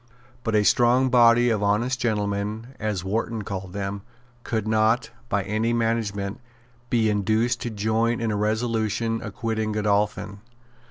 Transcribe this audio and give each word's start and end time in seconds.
But 0.43 0.55
a 0.55 0.63
strong 0.63 1.09
body 1.11 1.51
of 1.51 1.61
honest 1.61 1.99
gentlemen, 1.99 2.73
as 2.79 3.03
Wharton 3.03 3.43
called 3.43 3.73
them, 3.73 4.01
could 4.43 4.67
not, 4.67 5.11
by 5.29 5.43
any 5.43 5.73
management, 5.73 6.41
be 6.89 7.07
induced 7.07 7.61
to 7.61 7.69
join 7.69 8.19
in 8.19 8.31
a 8.31 8.35
resolution 8.35 9.21
acquitting 9.21 9.73
Godolphin. 9.73 10.39